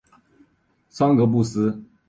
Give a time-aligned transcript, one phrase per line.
[0.89, 1.79] 桑格布斯。